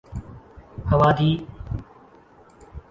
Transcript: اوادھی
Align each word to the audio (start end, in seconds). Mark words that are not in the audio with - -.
اوادھی 0.93 1.31